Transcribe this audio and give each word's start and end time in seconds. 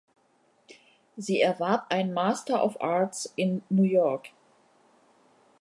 Sie 1.15 1.39
erwarb 1.41 1.93
einen 1.93 2.11
Master 2.15 2.63
of 2.63 2.81
Arts 2.81 3.31
in 3.35 3.61
New 3.69 3.83
York. 3.83 4.29